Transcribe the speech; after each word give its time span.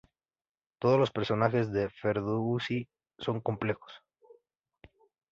Todos 0.79 0.99
los 0.99 1.11
personajes 1.11 1.71
de 1.71 1.87
Ferdousí 1.91 2.89
son 3.19 3.39
complejos. 3.39 3.91